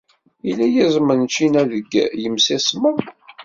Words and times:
Yella 0.47 0.65
yiẓem 0.73 1.09
n 1.19 1.21
ččina 1.29 1.61
deg 1.71 1.89
yimsismeḍ. 2.21 2.97